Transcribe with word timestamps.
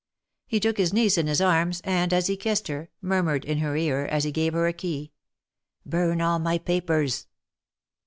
He 0.47 0.59
took 0.59 0.77
his 0.79 0.91
niece 0.93 1.15
in 1.19 1.27
his 1.27 1.41
arms, 1.41 1.79
and, 1.83 2.11
as 2.11 2.25
he 2.25 2.35
kissed 2.35 2.69
her, 2.69 2.89
murmured 3.03 3.45
in 3.45 3.59
her 3.59 3.75
ear, 3.75 4.07
as 4.07 4.23
he 4.23 4.31
gave 4.31 4.53
her 4.53 4.65
a 4.65 4.73
key:" 4.73 5.11
Burn 5.85 6.19
all 6.21 6.39
my 6.39 6.57
papers." 6.57 7.27